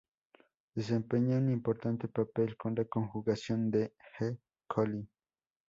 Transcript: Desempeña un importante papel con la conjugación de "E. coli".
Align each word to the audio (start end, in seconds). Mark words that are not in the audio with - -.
Desempeña 0.75 1.37
un 1.37 1.51
importante 1.51 2.07
papel 2.07 2.57
con 2.57 2.73
la 2.73 2.85
conjugación 2.85 3.69
de 3.69 3.93
"E. 4.19 4.35
coli". 4.65 5.07